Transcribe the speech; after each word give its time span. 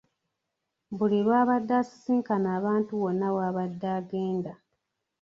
Buli 0.97 1.17
lw'abadde 1.25 1.73
asisinkana 1.81 2.47
abantu 2.57 2.91
wonna 3.03 3.27
w'abadde 3.35 3.87
agenda 3.99 4.51